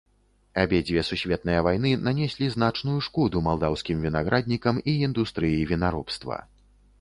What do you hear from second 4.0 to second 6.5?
вінаграднікам і індустрыі вінаробства.